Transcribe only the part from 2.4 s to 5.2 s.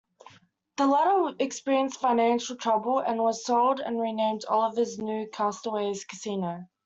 trouble and was sold and renamed Oliver's